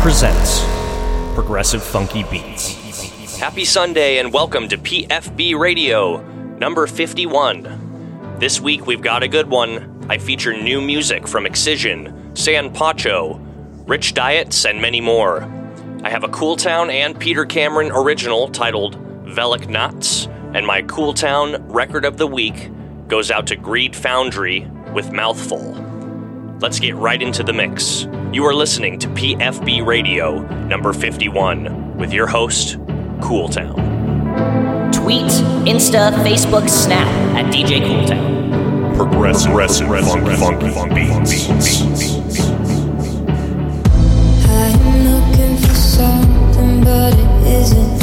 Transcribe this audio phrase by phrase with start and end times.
[0.00, 0.60] presents
[1.34, 3.36] Progressive Funky Beats.
[3.36, 6.22] Happy Sunday and welcome to PFB Radio,
[6.56, 8.38] number 51.
[8.38, 10.06] This week we've got a good one.
[10.08, 13.34] I feature new music from Excision, San Pacho,
[13.86, 15.42] Rich Diets, and many more.
[16.02, 21.12] I have a Cool Town and Peter Cameron original titled Velic Knots, and my Cool
[21.12, 22.70] Town record of the week
[23.06, 25.89] goes out to Greed Foundry with Mouthful.
[26.60, 28.06] Let's get right into the mix.
[28.34, 32.76] You are listening to PFB Radio number 51 with your host,
[33.22, 33.74] Cool Town.
[34.92, 35.24] Tweet,
[35.64, 38.94] Insta, Facebook, Snap at DJ Cooltown.
[38.94, 41.80] Progressive, Progressive Funky, Funky Beats.
[44.44, 47.99] I'm looking for something, but it isn't.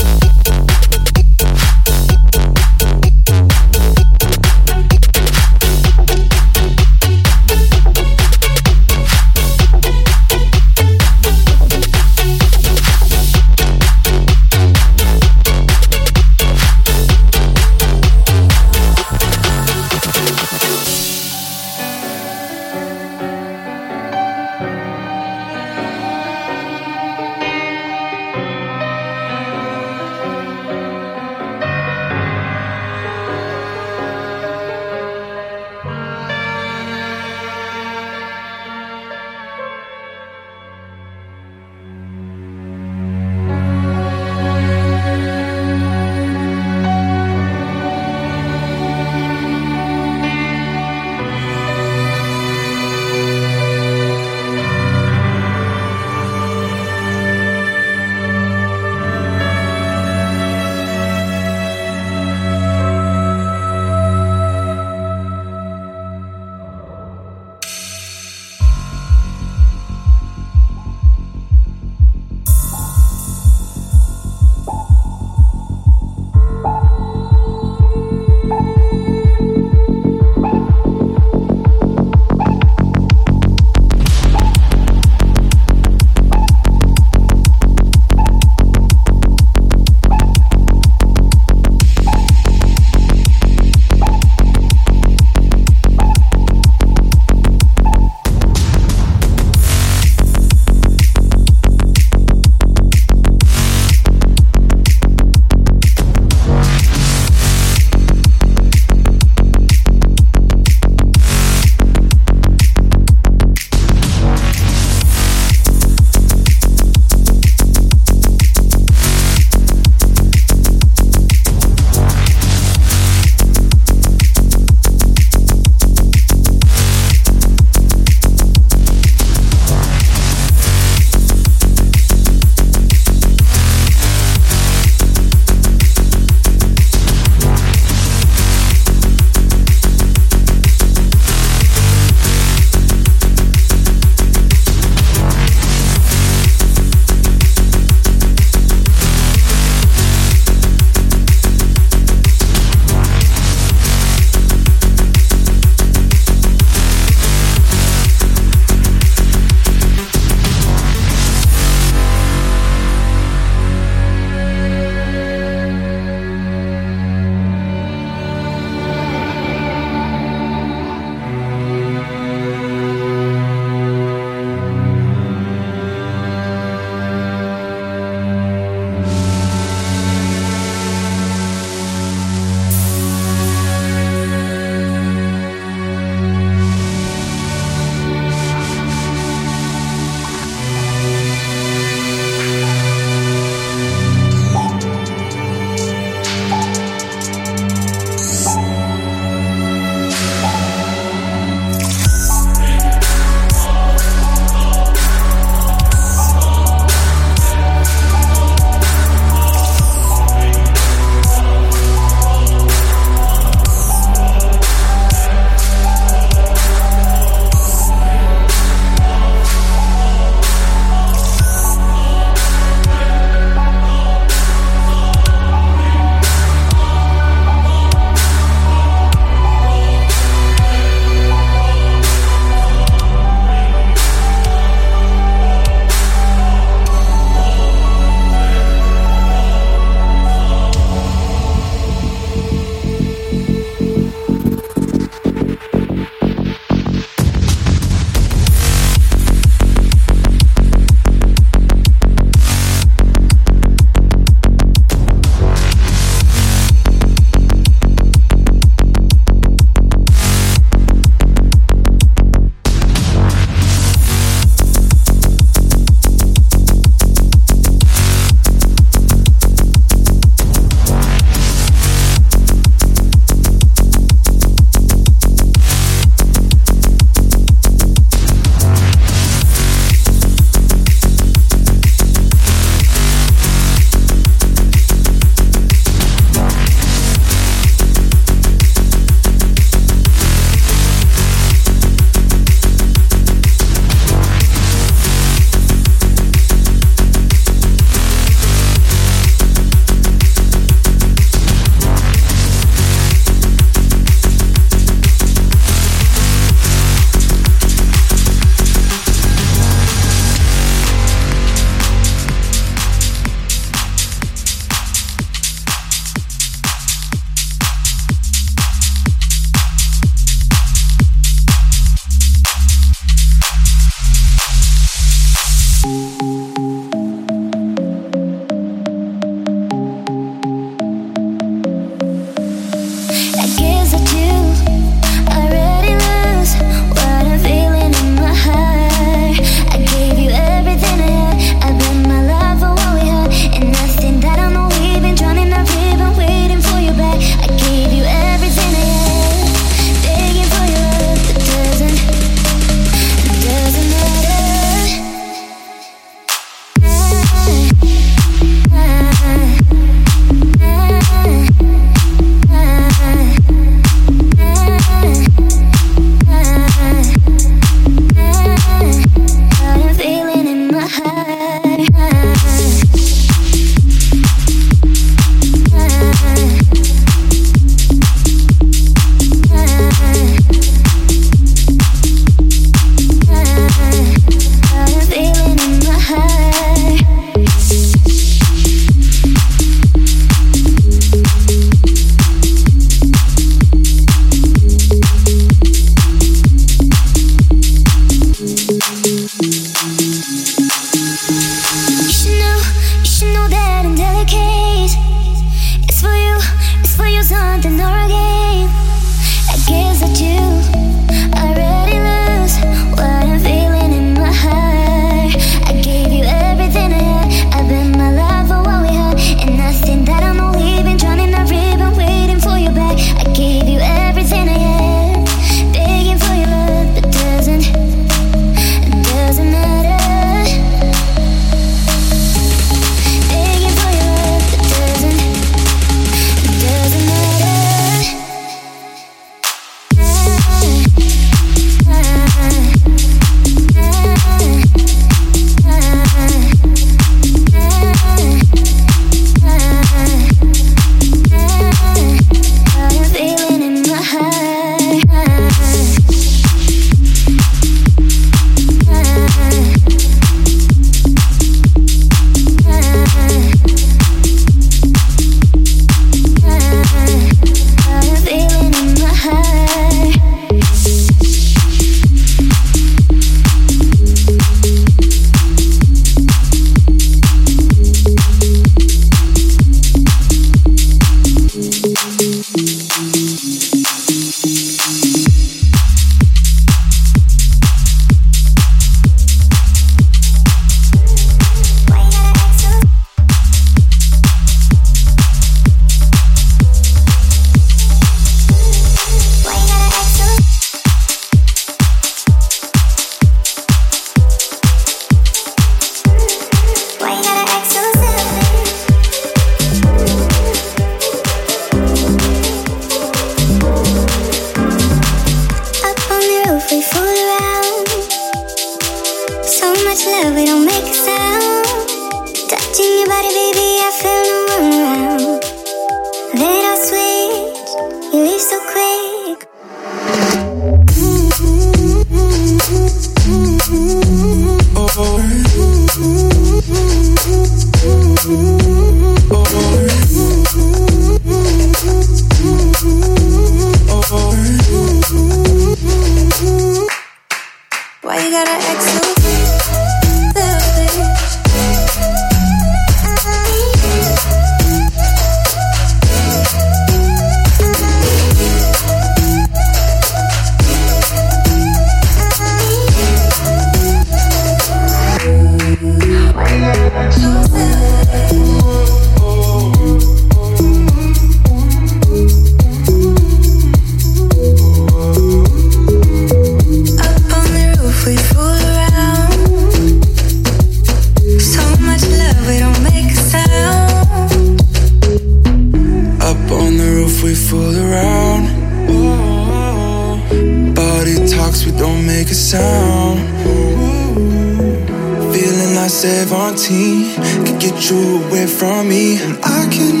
[597.91, 599.21] you away from me.
[599.21, 600.00] And I can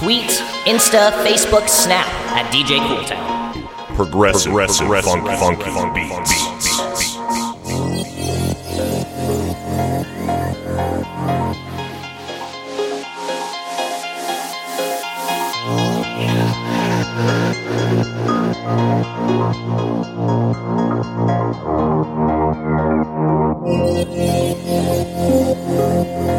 [0.00, 0.30] Tweet,
[0.64, 3.96] Insta, Facebook, Snap at DJ Cooltown.
[3.96, 6.32] Progressive, progressive, progressive funk, funky, funky beats.
[6.32, 6.68] beats.
[6.68, 7.20] beats.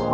[0.00, 0.05] you.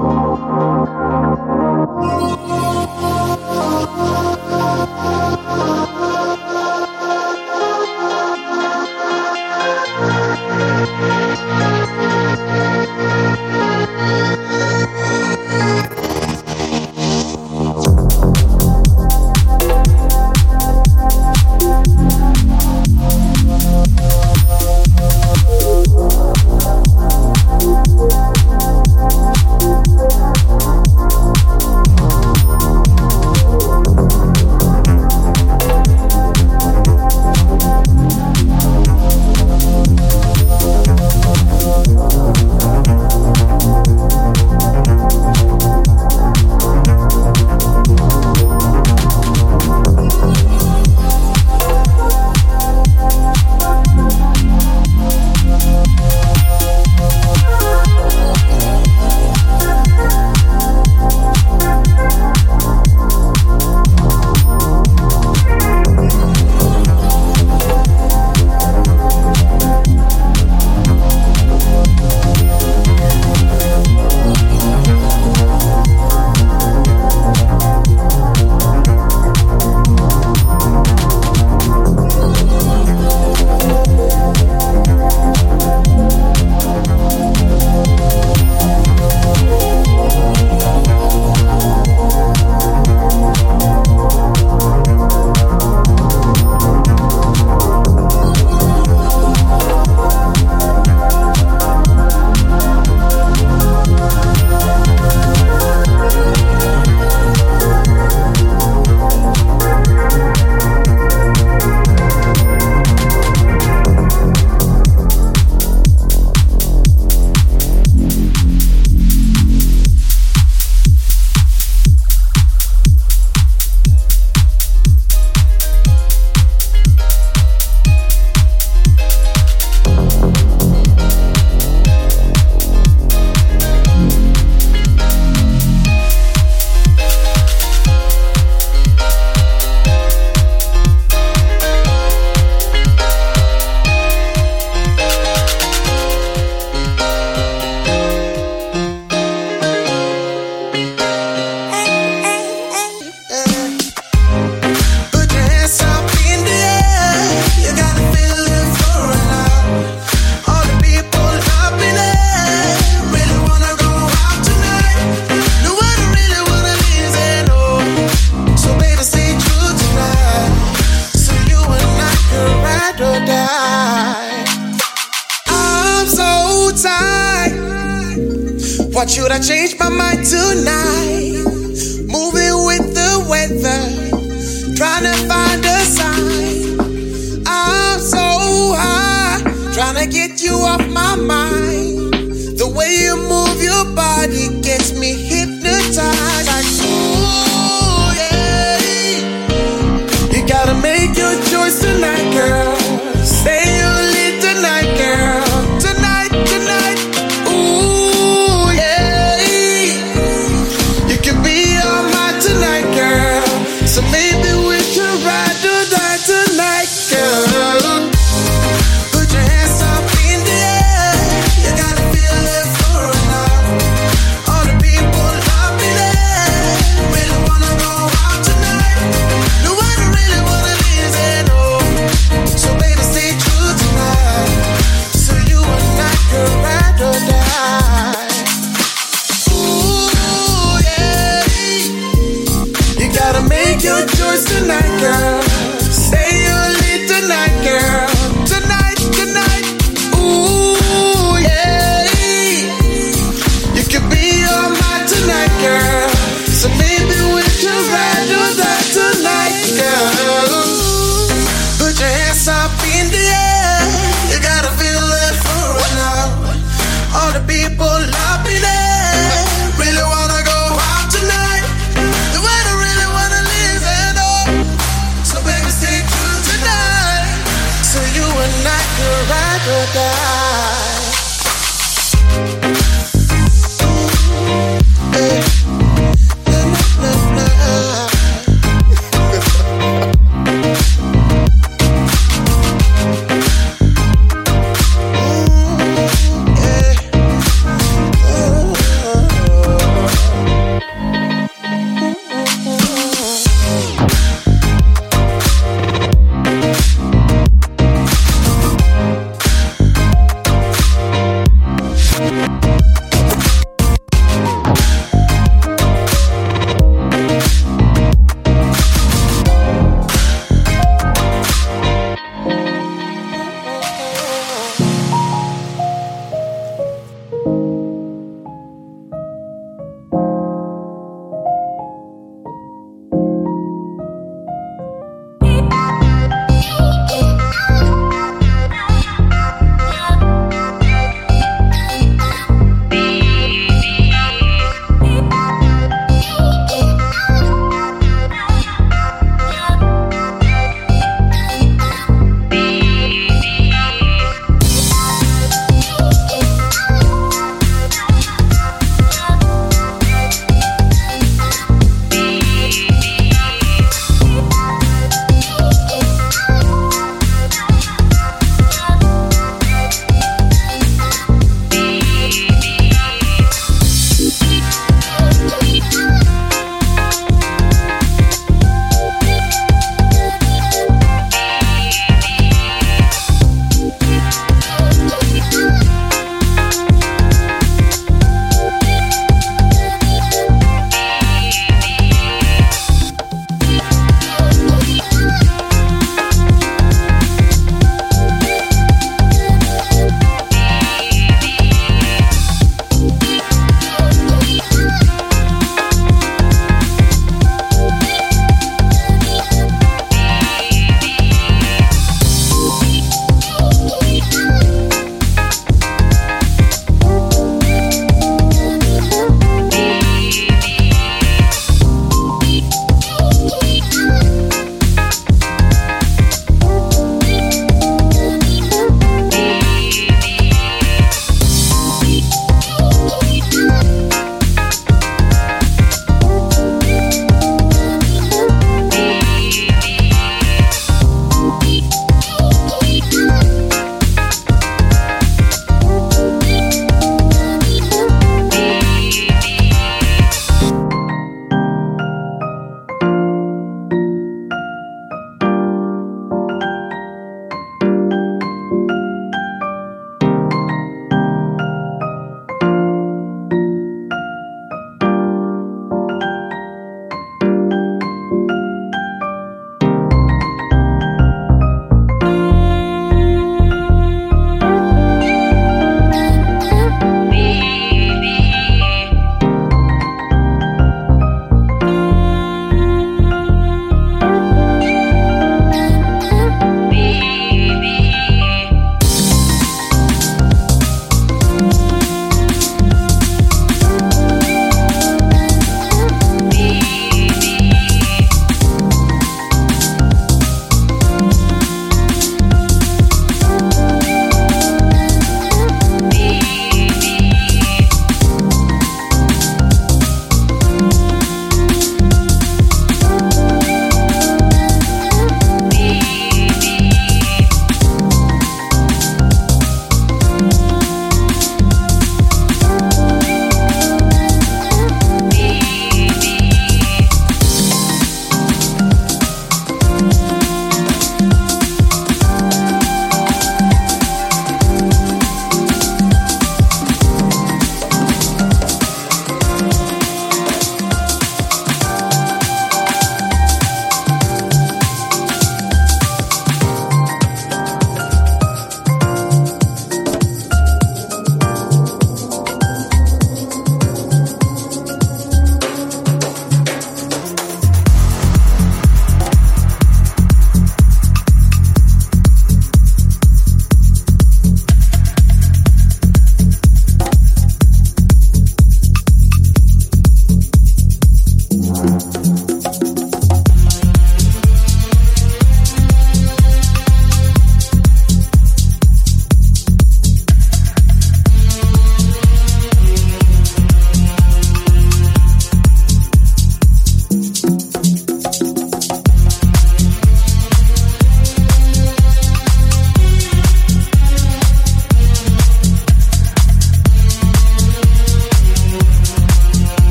[184.83, 187.45] trying to find a sign.
[187.47, 189.41] I'm so high,
[189.73, 191.62] trying to get you off my mind.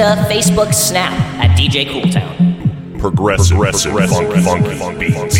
[0.00, 2.98] Insta, Facebook, Snap at DJ Cooltown.
[2.98, 5.39] Progressive, progressive, progressive funk, funky, funky, funky, funky, funky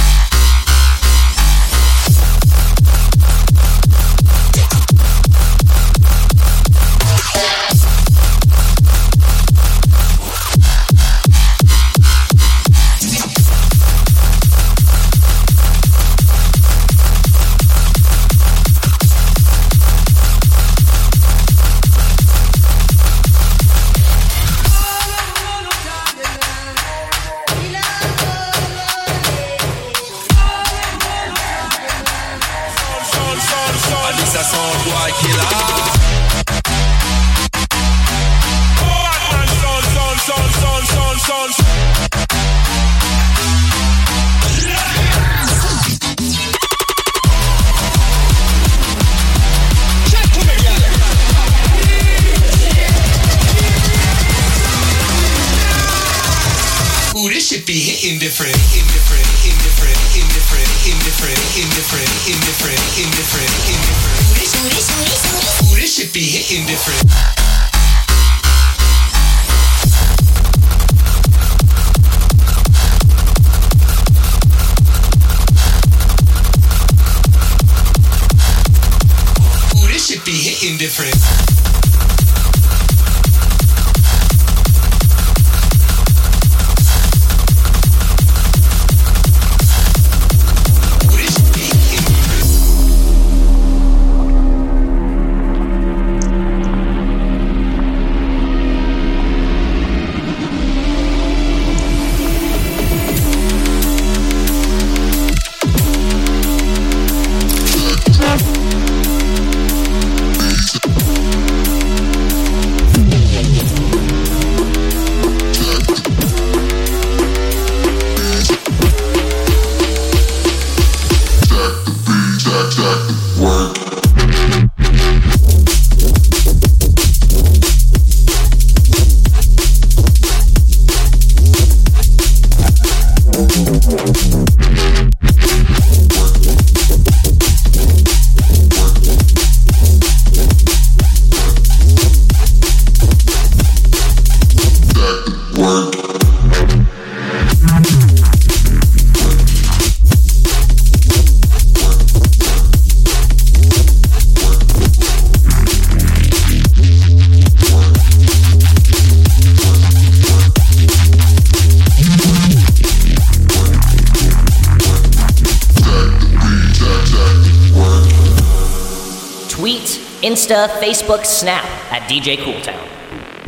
[170.50, 172.88] Insta, Facebook, Snap at DJ Cooltown.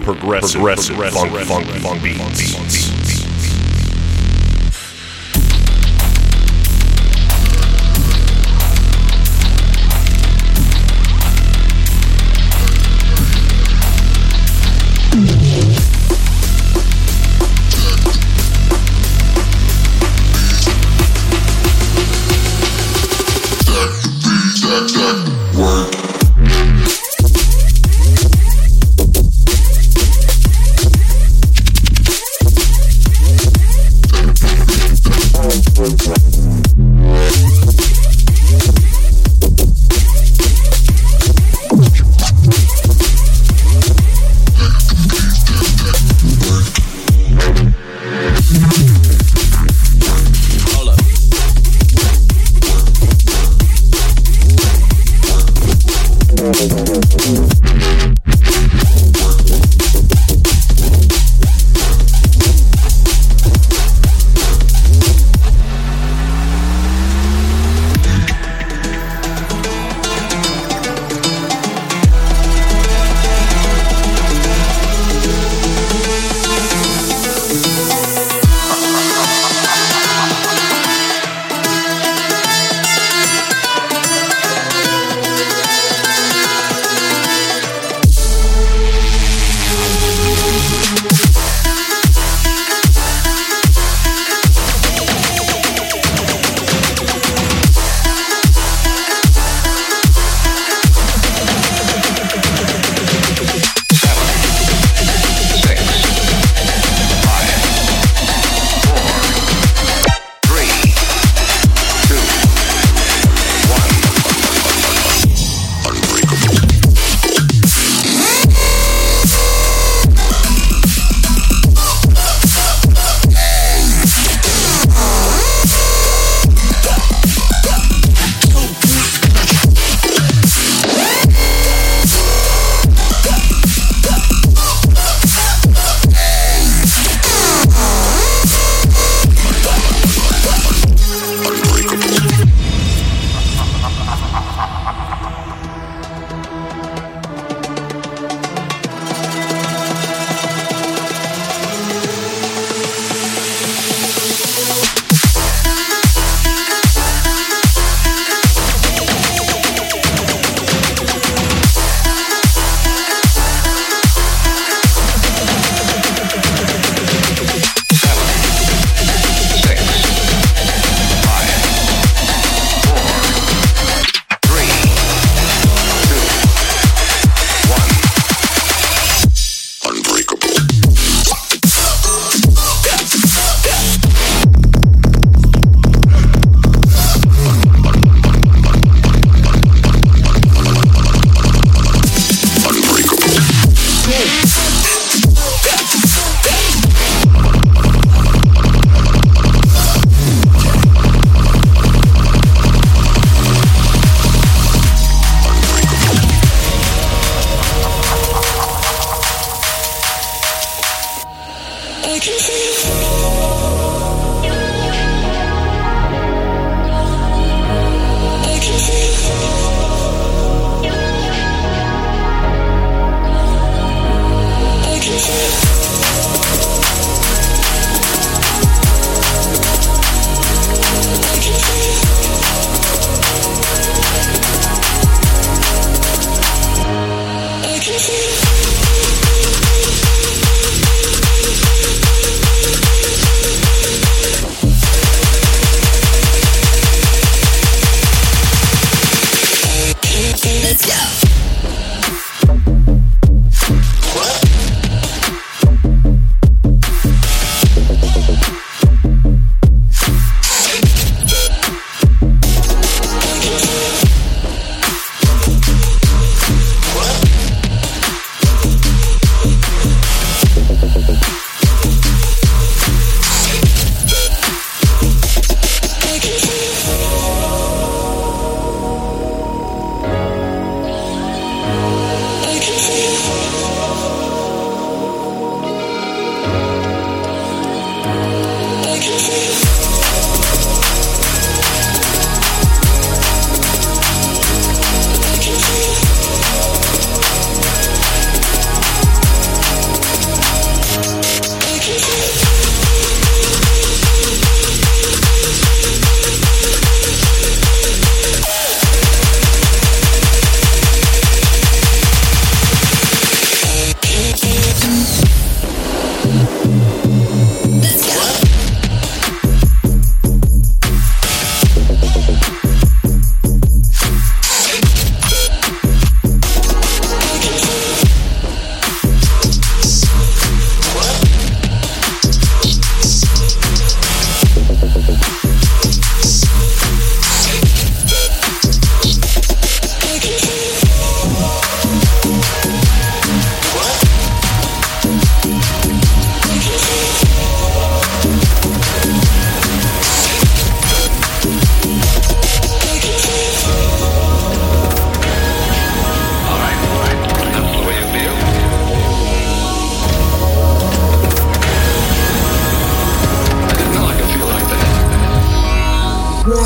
[0.03, 2.19] Progressive, progressive, funk, funk, funk, beats.
[2.19, 2.50] Work.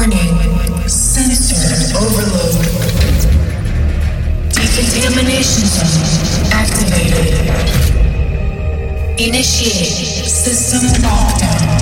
[0.06, 0.88] Warning.
[0.88, 2.62] Sensor overload.
[4.54, 7.50] Decontamination zone activated.
[9.20, 11.75] Initiate system lockdown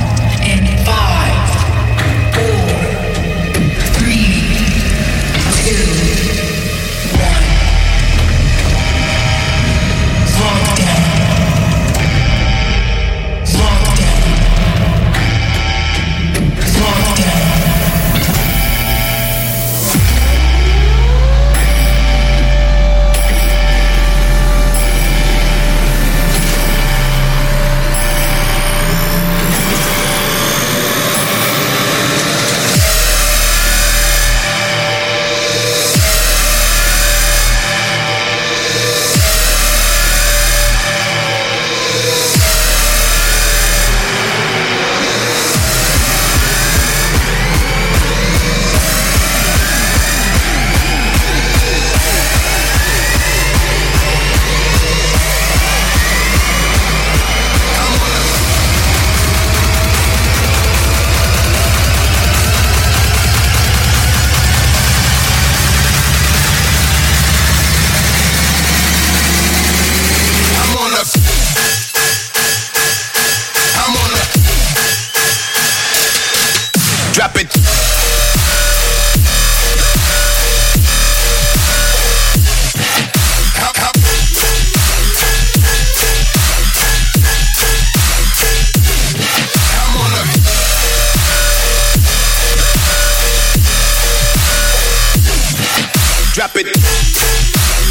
[96.55, 97.82] it.